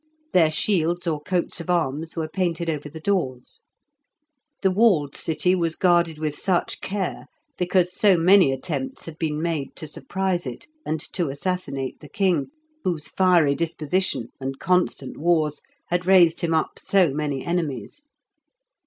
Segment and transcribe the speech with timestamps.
[0.33, 3.61] Their shields, or coats of arms, were painted over the doors.
[4.63, 9.75] The walled city was guarded with such care, because so many attempts had been made
[9.75, 12.47] to surprise it, and to assassinate the king,
[12.83, 18.01] whose fiery disposition and constant wars had raised him up so many enemies.